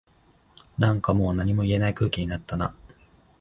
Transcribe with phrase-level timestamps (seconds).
[0.79, 2.73] なんかもう何も言えない空気になったな